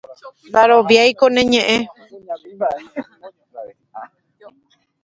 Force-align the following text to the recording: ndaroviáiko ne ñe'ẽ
ndaroviáiko 0.49 1.25
ne 1.33 1.41
ñe'ẽ 1.51 1.77